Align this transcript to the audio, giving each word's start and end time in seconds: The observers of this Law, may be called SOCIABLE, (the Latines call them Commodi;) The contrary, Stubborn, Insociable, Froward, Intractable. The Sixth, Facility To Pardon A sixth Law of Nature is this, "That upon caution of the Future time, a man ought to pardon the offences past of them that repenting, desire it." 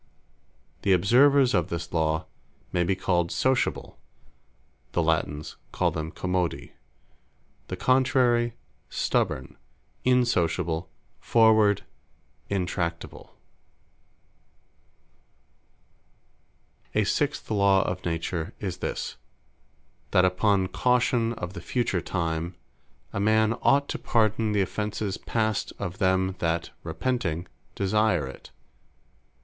The 0.81 0.93
observers 0.93 1.53
of 1.53 1.69
this 1.69 1.93
Law, 1.93 2.25
may 2.73 2.83
be 2.83 2.95
called 2.95 3.31
SOCIABLE, 3.31 3.99
(the 4.93 5.03
Latines 5.03 5.57
call 5.71 5.91
them 5.91 6.11
Commodi;) 6.11 6.71
The 7.67 7.75
contrary, 7.75 8.55
Stubborn, 8.89 9.57
Insociable, 10.03 10.87
Froward, 11.19 11.83
Intractable. 12.49 13.35
The 16.93 17.03
Sixth, 17.05 17.43
Facility 17.43 17.43
To 17.43 17.47
Pardon 17.47 17.51
A 17.51 17.51
sixth 17.51 17.51
Law 17.51 17.83
of 17.83 18.03
Nature 18.03 18.53
is 18.59 18.77
this, 18.77 19.17
"That 20.09 20.25
upon 20.25 20.65
caution 20.69 21.33
of 21.33 21.53
the 21.53 21.61
Future 21.61 22.01
time, 22.01 22.55
a 23.13 23.19
man 23.19 23.53
ought 23.61 23.87
to 23.89 23.99
pardon 23.99 24.53
the 24.53 24.61
offences 24.61 25.17
past 25.17 25.73
of 25.77 25.99
them 25.99 26.35
that 26.39 26.71
repenting, 26.83 27.45
desire 27.75 28.25
it." 28.25 28.49